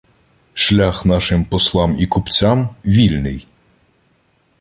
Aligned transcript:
Шлях 0.53 1.05
нашим 1.05 1.45
Послам 1.45 1.95
і 1.99 2.07
купцям… 2.07 2.69
вільний 2.85 3.47